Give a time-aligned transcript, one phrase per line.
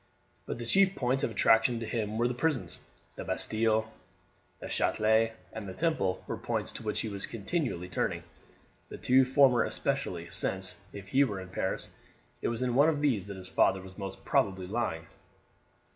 [0.47, 2.79] But the chief points of attraction to him were the prisons.
[3.17, 3.93] The Bastille,
[4.59, 8.23] the Chatelet, and the Temple were points to which he was continually turning;
[8.89, 11.91] the two former especially, since, if he were in Paris,
[12.41, 15.05] it was in one of these that his father was most probably lying.